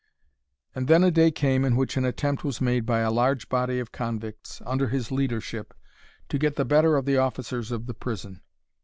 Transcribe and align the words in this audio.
And 0.73 0.87
then 0.87 1.03
a 1.03 1.11
day 1.11 1.29
came 1.29 1.63
in 1.63 1.75
which 1.75 1.95
an 1.95 2.05
attempt 2.05 2.43
was 2.43 2.59
made 2.59 2.87
by 2.87 3.01
a 3.01 3.11
large 3.11 3.49
body 3.49 3.77
of 3.77 3.91
convicts, 3.91 4.59
under 4.65 4.87
his 4.87 5.11
leadership, 5.11 5.75
to 6.29 6.39
get 6.39 6.55
the 6.55 6.65
better 6.65 6.95
of 6.97 7.05
the 7.05 7.17
officers 7.17 7.71
of 7.71 7.85
the 7.85 7.93
prison. 7.93 8.41